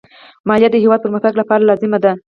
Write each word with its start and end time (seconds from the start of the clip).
مالیه 0.47 0.69
د 0.71 0.75
هېواد 0.83 1.03
پرمختګ 1.05 1.33
لپاره 1.41 1.67
لازمي 1.69 1.99
ده. 2.03 2.11